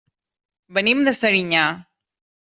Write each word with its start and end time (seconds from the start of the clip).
Venim 0.77 1.03
de 1.07 1.13
Serinyà. 1.17 1.67